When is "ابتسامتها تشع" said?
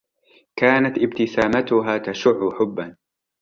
0.97-2.49